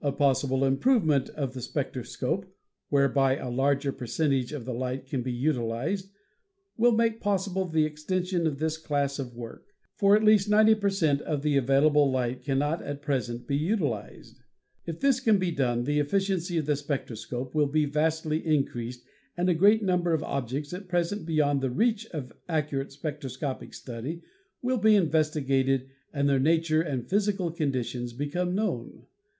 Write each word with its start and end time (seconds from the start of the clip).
A 0.00 0.12
possible 0.12 0.64
improvement 0.64 1.28
of 1.28 1.52
the 1.52 1.60
spectro 1.60 2.04
scope, 2.04 2.46
whereby 2.88 3.36
a 3.36 3.50
larger 3.50 3.92
percentage 3.92 4.50
of 4.50 4.64
the 4.64 4.72
light 4.72 5.04
can 5.04 5.20
be 5.22 5.30
utilized, 5.30 6.08
will 6.78 6.92
make 6.92 7.20
possible 7.20 7.66
the 7.68 7.84
extension 7.84 8.46
of 8.46 8.60
this 8.60 8.78
class 8.78 9.18
of 9.18 9.36
work, 9.36 9.66
for 9.94 10.16
at 10.16 10.24
least 10.24 10.48
90 10.48 10.74
per 10.76 10.88
cent, 10.88 11.20
of 11.20 11.42
the 11.42 11.58
available 11.58 12.10
light 12.10 12.42
cannot 12.42 12.80
at 12.80 13.02
present 13.02 13.46
be 13.46 13.54
utilized. 13.58 14.40
If 14.86 15.00
this 15.00 15.20
can 15.20 15.36
be 15.38 15.50
done, 15.50 15.84
the 15.84 15.98
efficiency 15.98 16.56
of 16.56 16.64
the 16.64 16.74
spectroscope 16.74 17.54
will 17.54 17.66
be 17.68 17.84
vastly 17.84 18.38
increased 18.46 19.04
and 19.36 19.50
a 19.50 19.54
great 19.54 19.82
number 19.82 20.14
of 20.14 20.22
objects 20.22 20.72
at 20.72 20.88
present 20.88 21.26
beyond 21.26 21.60
the 21.60 21.68
reach 21.70 22.06
of 22.06 22.32
accurate 22.48 22.90
spectroscopic 22.90 23.74
study 23.74 24.22
will 24.62 24.78
be 24.78 24.96
investigated 24.96 25.90
and 26.10 26.26
their 26.26 26.40
nature 26.40 26.76
xii 26.76 26.76
INTRODUCTION 26.86 27.00
and 27.00 27.10
physical 27.10 27.50
conditions 27.50 28.14
become 28.14 28.54
known. 28.54 29.04